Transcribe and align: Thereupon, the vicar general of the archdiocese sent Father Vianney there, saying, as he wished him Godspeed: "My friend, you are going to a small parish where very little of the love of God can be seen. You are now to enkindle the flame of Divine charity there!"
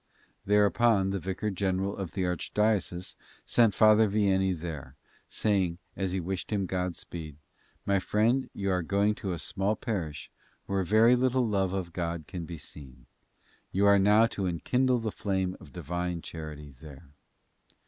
Thereupon, 0.47 1.11
the 1.11 1.19
vicar 1.19 1.51
general 1.51 1.95
of 1.95 2.13
the 2.13 2.23
archdiocese 2.23 3.15
sent 3.45 3.75
Father 3.75 4.09
Vianney 4.09 4.57
there, 4.59 4.95
saying, 5.29 5.77
as 5.95 6.11
he 6.11 6.19
wished 6.19 6.49
him 6.51 6.65
Godspeed: 6.65 7.35
"My 7.85 7.99
friend, 7.99 8.49
you 8.51 8.71
are 8.71 8.81
going 8.81 9.13
to 9.13 9.31
a 9.31 9.37
small 9.37 9.75
parish 9.75 10.31
where 10.65 10.81
very 10.83 11.15
little 11.15 11.43
of 11.45 11.51
the 11.51 11.55
love 11.57 11.73
of 11.73 11.93
God 11.93 12.25
can 12.25 12.45
be 12.45 12.57
seen. 12.57 13.05
You 13.71 13.85
are 13.85 13.99
now 13.99 14.25
to 14.25 14.47
enkindle 14.47 14.97
the 14.97 15.11
flame 15.11 15.55
of 15.59 15.71
Divine 15.71 16.23
charity 16.23 16.71
there!" 16.71 17.11